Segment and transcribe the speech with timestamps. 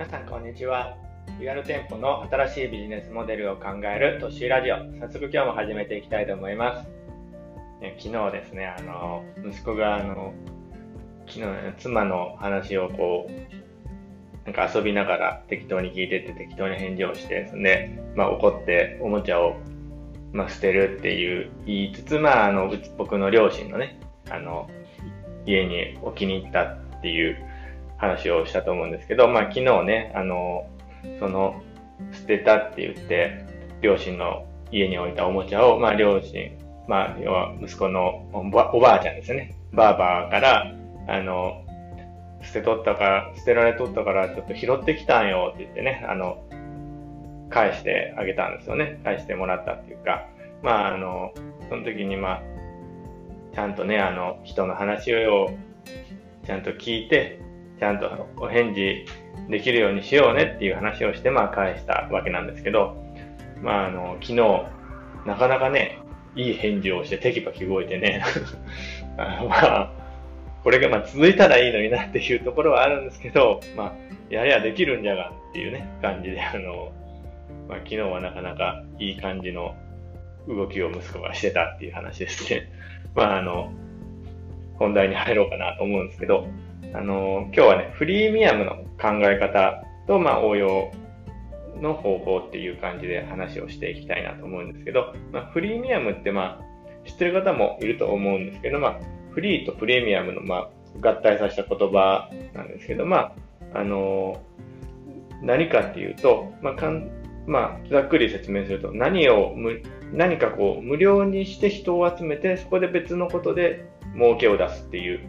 [0.00, 0.96] 皆さんこんにちは。
[1.38, 4.76] リアル店舗の新しいビジネスモデルを考えるトッシーラジオ。
[4.98, 6.88] 早速今日も始めていきたいと思います。
[7.98, 10.32] 昨日ですね、あの、息子があの、
[11.26, 19.56] 昨日、ね、妻の話をこう、なんか遊びながら適当に聞いてて適当に返事をしてですね、まあ怒っておもちゃを、
[20.32, 24.70] まあ、捨てるっていう言いつつ、まああの、僕の両親のね、あの、
[25.44, 27.49] 家に置きに行ったっていう
[28.00, 30.66] 話をしたと思うんですけど、まあ昨日ね、あの、
[31.18, 31.62] その、
[32.12, 33.44] 捨てたって言って、
[33.82, 36.56] 両親の家に置いたおもちゃを、まあ両親、
[36.88, 39.54] まあ要は息子のおばおばあちゃんですね。
[39.72, 39.92] ばあ
[40.24, 40.74] ばから、
[41.08, 41.62] あの、
[42.42, 46.42] 捨てとったから、捨てられとったからちょっと拾ってきたんよって言ってね、あの、
[47.50, 48.98] 返してあげたんですよね。
[49.04, 50.26] 返してもらったっていうか、
[50.62, 51.34] まああの、
[51.68, 52.42] その時にまあ、
[53.54, 55.50] ちゃんとね、あの、人の話を
[56.46, 57.40] ちゃんと聞いて、
[57.80, 59.06] ちゃんとお返事
[59.48, 62.94] できるようにしようねっていう話をして、まあ返したわけなんですけど、
[63.62, 64.36] まああの、昨日、
[65.26, 65.98] なかなかね、
[66.36, 68.22] いい返事をしてテキパキ動いてね、
[69.16, 69.92] あ まあ、
[70.62, 73.92] これがま続いたらいいのになっていうところはあるんですけど、まあ、
[74.28, 76.92] ややできるんじゃがっていうね、感じで、あの、
[77.66, 79.74] まあ昨日はなかなかいい感じの
[80.46, 82.70] 動きを息子がしてたっていう話ですね。
[83.14, 83.72] まああの、
[84.78, 86.46] 本題に入ろうかなと思うんですけど、
[86.92, 90.90] あの、今日はね、フリーミアムの考え方と、まあ、応用
[91.80, 104.42] の方法っていう感じで話をしていきたいなと思うんですけど、まあ、フリーミアムってまあ、知ってる方もいると思うんですけど、まあ、フリーとプレミアムのまあ、合体させた言葉なんですけど、まあ、あの
[105.42, 107.08] 何かっていうと、まあ、かん
[107.46, 115.20] まあ、ざっくり説明すると、何をむ、何かこう、無料にして人を集めて、そこで別のことで儲けを出すっていう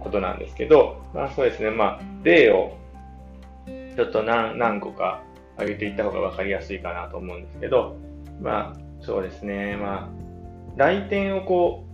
[0.00, 2.76] ことなんですけど、まあそうですね、まあ例を
[3.96, 5.22] ちょっと何何個か
[5.56, 7.96] 挙げていった方が分かりやすいかなと思うんですけど、
[8.40, 10.20] まあそうですね、まあ
[10.76, 11.84] 来店をこ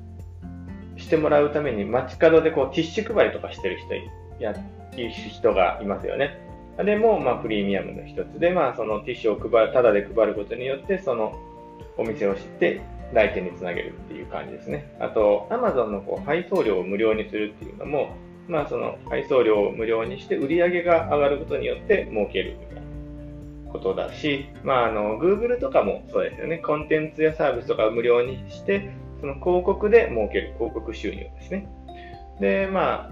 [0.96, 3.94] うしてもらうために街角でこうティッシュ配りとかしてる人
[4.42, 4.54] や
[4.96, 6.38] いう人がいますよね。
[6.78, 11.34] あでも、まあ、プレミアムの一つで、まあ、そのティッシュを配る、ただで配ることによって、その
[11.96, 12.80] お店を知って、
[13.12, 14.96] 来店につなげるっていう感じですね。
[15.00, 18.16] あと、Amazon のこう配送料を無料にするっていうのも、
[18.48, 26.58] まあその配送料を無料にして売り上げが上がることによって儲けるみたいなことだし、まああの、Google とかもそうですよね。
[26.58, 28.90] コンテンツやサービスとかを無料にして、
[29.20, 31.68] その広告で儲ける、広告収入ですね。
[32.40, 33.10] で、ま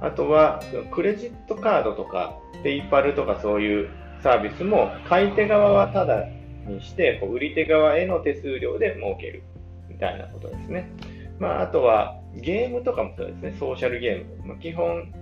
[0.00, 0.60] あ、あとは、
[0.92, 3.90] クレジットカードとか、PayPal とかそういう
[4.22, 6.26] サービスも、買い手側はただ
[6.66, 9.42] にして、こう売り手側への手数料で儲ける
[9.88, 10.90] みたいなことですね。
[11.38, 14.48] まあ、あとはゲームとかもそうですね、ソーシャルゲーム。
[14.48, 15.12] まあ、基本、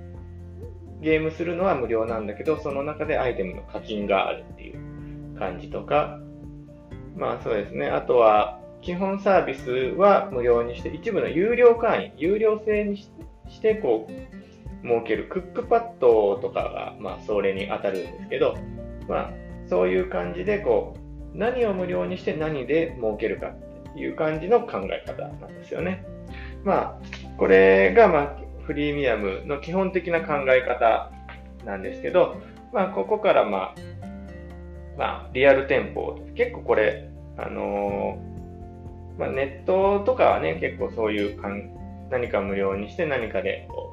[1.01, 6.19] ゲームするのは無料なんだけど、その中でアイテムの課金があるっていう感じとか、
[7.17, 13.11] まあそうですね、あとは基本サービスは無料にして、一部の有料会員、有料制にし
[13.61, 14.13] て、こう、
[14.87, 18.55] 設けるクックパッドとかが、まあそれに当たるんですけど、
[19.09, 19.31] まあ
[19.67, 21.04] そういう感じで、こう、
[21.35, 26.05] 何を無料にして何で儲けるかっていう感じの考え方なんですよね。
[26.65, 27.01] まあ、
[27.37, 31.11] これが、まあ、フリーミアムの基本的な考え方
[31.65, 32.37] なんですけど、
[32.73, 33.75] まあ、ここから、まあ、
[34.97, 41.71] まあ、リアル店舗、結構これ、あのー、まあ、ネットとかはね、結構そういうかん
[42.11, 43.93] 何か無料にして何かでこ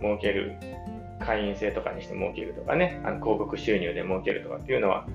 [0.00, 0.52] う儲ける、
[1.20, 5.06] 会員制とかにして儲けるとかね、あの広告収入で儲けるとかっていうのは、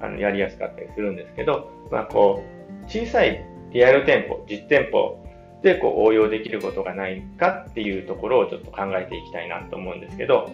[0.00, 2.44] あのやりやすかったりするんですけど、まあ、こ
[2.82, 5.24] う小さいリアル店舗、実店舗
[5.62, 10.50] でこう応用できることがないかっていうところをちょっと考えていきたいなと思うんですけど、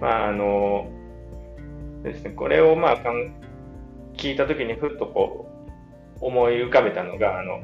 [0.00, 0.88] まああの
[2.02, 3.34] ですね、これをまあかん
[4.16, 5.46] 聞いたときにふっとこ
[6.20, 7.62] う思い浮かべたのが、あの、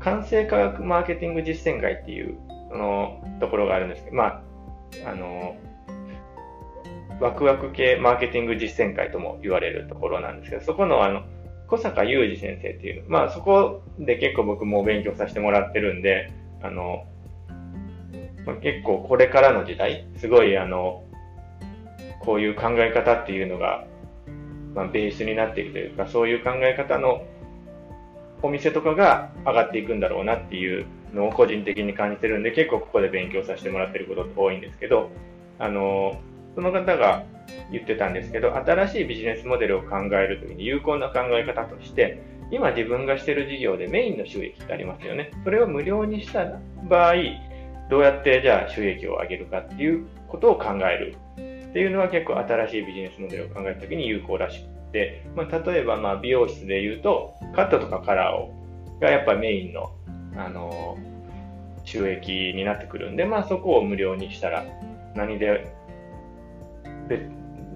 [0.00, 2.38] 完成科学マーケティング実践会っていう
[2.70, 5.56] そのところがあるんですけど、まあ、あの、
[7.20, 11.22] ワクワク系マーケティング実践会とも言われるところなんですけど、そこのあの、
[11.68, 16.32] 小坂雄二先生っていう、まあそこで結構僕も勉強させてもらってるんで、
[16.62, 17.06] あの、
[18.46, 21.04] まあ、結構これからの時代、すごいあの、
[22.20, 23.86] こういう考え方っていうのが、
[24.74, 27.22] まあ、ベースになっているというか、そういう考え方の
[28.42, 35.10] お店とかが上がっていくんだろうなっていうのを個人的に感じてるんで、結構ここで勉強させてもらってること多いんですけど、
[35.58, 36.20] あの、
[36.54, 37.24] その方が
[37.70, 45.30] 言ってたんですけど、新しいビジネスモデルを考えるときに有効な考え方として、今自分がしている事業でメインの収益ってありますよね。
[45.44, 46.58] それを無料にした
[46.88, 47.14] 場合、
[47.90, 51.16] どうやってじゃあ収益を上げるかっていうことを考える
[51.68, 58.54] っていうのは結構新しいビジネスモデルを考えた時に有効らしくて、まあ、例えばまあ美容室で言うと、カットとかカラーを
[59.00, 59.90] がやっぱメインの、
[60.36, 60.98] あの
[61.84, 64.64] 収益になってくるんで、まあそこを無料にしたら
[65.14, 65.73] 何で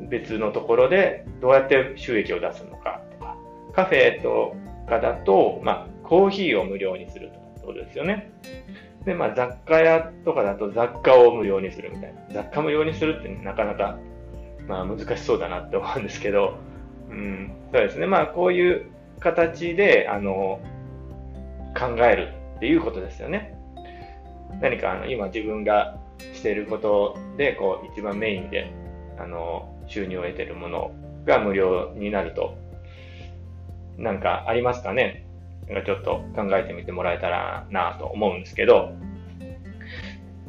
[0.08, 3.36] 別のところでどうやって収益を出すのかとか、
[3.74, 4.54] カフェと
[4.88, 8.30] かだと、まあコーヒーを無料にするとかってことですよね。
[9.04, 12.20] で、まあ雑貨屋とかだと雑貨を無料にするみたいな。
[12.32, 13.98] 雑貨無料にするって、なかなか、
[14.66, 16.56] まあ難しそうだなって思うんですけど、
[17.10, 18.06] うん、そうですね。
[18.06, 18.90] まあこういう
[19.20, 20.60] 形で、あの、
[21.78, 23.54] 考えるっていうことですよね。
[24.60, 25.98] 何かあの今自分が
[26.32, 28.72] していることで、こう一番メインで、
[29.18, 30.92] あの、収入を得てるもの
[31.24, 32.56] が無料になると、
[33.96, 35.26] なんかありますかね？
[35.68, 38.92] なんかちょっと考えてみてもらえたらなと思うんですけど、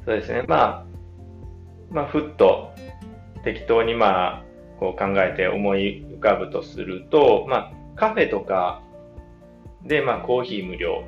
[0.06, 0.44] そうですね。
[0.48, 0.86] まあ、
[1.92, 2.72] まあ、ふっと
[3.44, 4.44] 適当にまあ、
[4.80, 8.82] こう考えて思い浮かぶとすると、まあ、カフェとか
[9.84, 11.04] で、まあ、コーヒー無料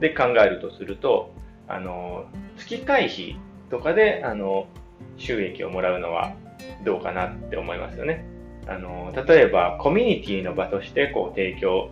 [0.00, 1.34] で考えるとすると、
[1.68, 2.26] あの、
[2.56, 3.36] 月会費
[3.70, 4.66] とかで、あの、
[5.16, 6.34] 収益をもらうのは
[6.84, 8.24] どうかなって思いますよね。
[8.66, 11.90] あの、例えば、コミュニティの場としてこう提供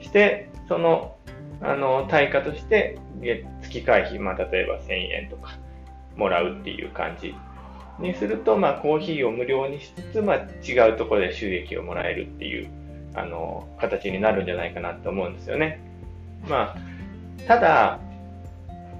[0.00, 1.14] して、その、
[1.60, 2.98] あの、対価として、
[3.62, 4.92] 月会費、まあ、例えば1000
[5.24, 5.58] 円とか
[6.16, 7.34] もらうっていう感じ
[7.98, 12.68] にすると、まあ、コーヒーを無料にしつつ、まあ、違うところで収益をもらえるっていう、
[13.14, 15.80] あの、形になるんじゃないかなと思うんですよね。
[16.48, 18.00] まあ、ただ、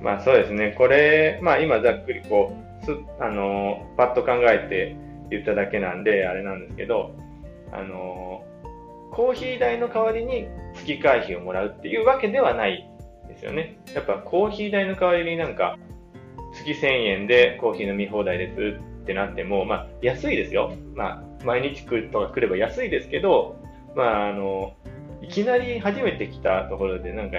[0.01, 4.97] まあそうですね、これ、まあ今ざっくりこう、すあの、パッと考えて
[5.31, 7.15] 言っただけなんで、あれなんですけど、
[7.73, 8.45] あの、
[9.11, 12.89] コーヒー代の代わりに月会費をもらうっていうわけではない
[13.27, 13.79] ですよね。
[13.95, 15.79] やっぱコーヒー代の代わりになんか
[16.55, 20.73] 月1000円でコーヒー飲み放題ですってなっても、まあ安いですよ。
[20.95, 23.57] まあ毎日来るとか来れば安いですけど、
[23.95, 24.75] まああの、
[25.23, 27.39] いきなり初めて来たところでなんか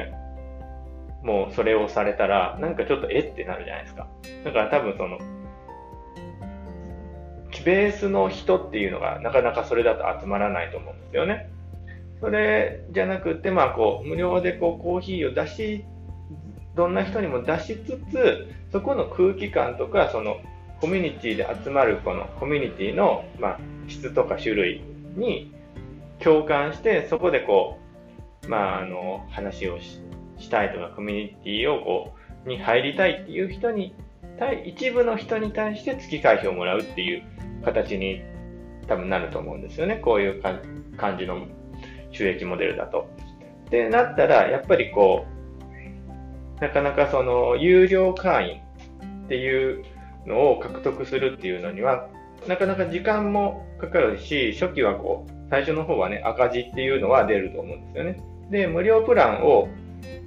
[1.24, 4.08] もうそれをされたら、なんかちょっとえってなるじゃないですか。
[4.44, 5.18] だから多分その、
[7.64, 11.50] ベースの人っていうのがなかなかそれだと集まらないと思うんですよね。
[12.20, 15.86] それじゃなくて、まあこう、無料でこうコーヒーを出し、
[16.76, 20.38] どんな人にも出しつつ、そこの空気感とか、その
[20.82, 24.82] コミュニティで集まるこのコミュニティの、まあ、質とか種類
[25.16, 25.54] に
[26.20, 27.80] 共感して、そこでこ
[28.44, 30.02] う、まああの、話をし
[30.40, 32.14] したいとかコミュニティをこ
[32.46, 33.94] う、に入りたいっていう人に、
[34.66, 37.24] 一部の人に対して月会費をもらうっていう
[37.64, 38.22] 形に
[38.88, 39.98] 多分なると思うんですよね。
[39.98, 41.46] こういう感じの
[42.12, 43.10] 収益モデルだと。
[43.70, 45.26] で、なったら、やっぱりこ
[46.58, 48.62] う、なかなかその、有料会員
[49.26, 49.84] っていう
[50.26, 52.10] のを獲得するっていうのには、
[52.48, 58.18] なかなか時間もかかるし、初期はこう、最初の方はね、赤字っていうのは出ると思うんですよね。
[58.50, 59.68] で、無料プランを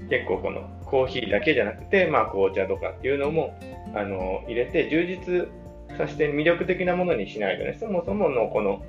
[0.08, 3.54] 結構このコーヒーだけじゃなくて、まあ紅茶とかっていうのも、
[3.94, 5.48] あの、入れて充実
[5.96, 8.82] させて魅力的なものにしないとね、そもそものこの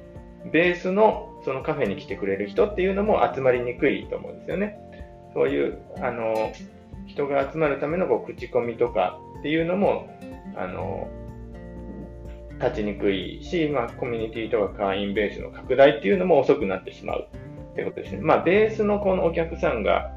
[0.52, 4.78] ベースのそのカフェに来てくれる人っていうのも集まりにくいと思うんですよね。
[5.34, 6.52] そういう、あの、
[7.08, 10.08] 人が集まるためのこう口コミとかっていうのも、
[10.56, 11.10] あの、
[12.60, 17.28] 立ちにくいし、まあ、コミュニティとか会員ベースの拡大っていうのも遅くなってしまう
[17.74, 18.22] ってことですね。
[18.22, 20.12] まあ、ベースのこのお客さんが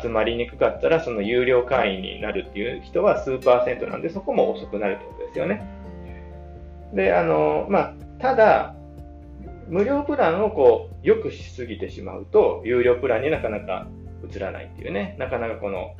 [0.00, 5.62] 集まりにくかったら、その有料会員になるっていう人は数パーセントなんで、そこも遅くなるってことですよね。
[6.94, 8.74] で、あの、まあ、ただ、
[9.68, 13.86] 無料プランをこう、良くしすぎてしまうと、有料プランになかなか
[14.30, 15.94] 移らないっていうね、なかなかこの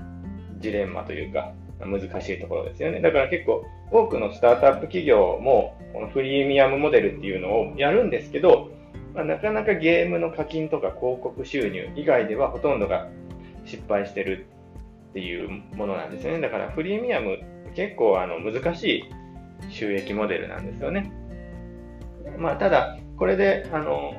[0.61, 3.01] ジレンマというか、難しいところですよね。
[3.01, 8.71] だから結構、多くのスタートアップ企業も、このフリーミアムモデルっていうのをやるんですけど、
[9.15, 13.09] まあ、なかなかゲームの課金とか広告収入以外ではほとんどが
[13.65, 14.47] 失敗してる
[15.11, 16.41] っていうものなんですね。
[16.41, 17.39] だからフリーミアム
[17.75, 19.05] 結構あの難しい
[19.71, 21.13] 収益モデルなんですよね。
[22.39, 24.15] まあただ、これであの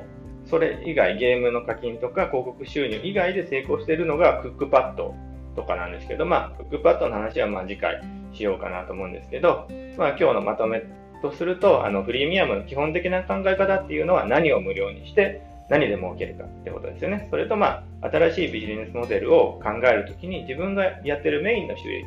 [0.46, 5.14] それ以外、ゲームの課金とか広告収入以外で成功しているのがクックパッド
[5.56, 8.00] とかなんですけど、まあ、クックパッドの話はまあ次回
[8.32, 10.82] しようかなと思うんですけど、まあ今日のまとめ
[11.22, 17.26] とすると、あのフリーミアムの基本的な考え方っていうのは何を無料にして、何で儲けるかってことですよね。
[17.30, 22.04] それとまあ、新しいビジネスモデルを考えるときに自分がやってるメインの収益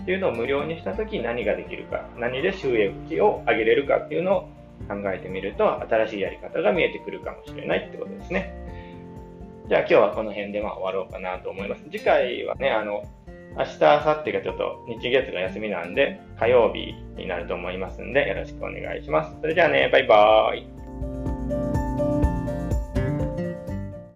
[0.00, 4.40] っていうのを無料にしたとき何ができるか、何で収益を上げれるかっていうのを
[4.88, 8.54] 考えてみると、新しいやり方が見えてくるかもしれないってことですね。
[9.68, 11.84] じゃあ今日はこの辺でまあ終わろうかなと思います。
[11.84, 13.04] 次回はね、あの、
[13.56, 19.36] 明日、明後日がちょっと日月が休みなんで、火曜日になると思いますんで、よろしくお願いします。
[19.40, 20.81] それじゃあね、バイバーイ。